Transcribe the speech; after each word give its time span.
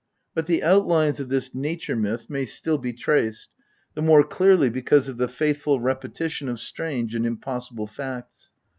But 0.33 0.47
the 0.47 0.63
outlines 0.63 1.19
of 1.19 1.29
this 1.29 1.53
nature 1.53 1.95
myth 1.95 2.27
may 2.27 2.45
still 2.45 2.79
be 2.79 2.91
traced, 2.91 3.51
the 3.93 4.01
more 4.01 4.23
clearly 4.23 4.67
because 4.71 5.07
of 5.07 5.17
the 5.17 5.27
faithful 5.27 5.79
repetition 5.79 6.49
of 6.49 6.59
strange 6.59 7.13
and 7.13 7.23
impossible 7.23 7.85
facts. 7.85 8.51